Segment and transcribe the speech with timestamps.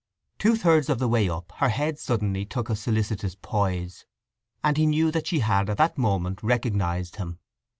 [0.39, 4.07] Two thirds of the way up her head suddenly took a solicitous poise,
[4.63, 7.37] and he knew that she had at that moment recognized him.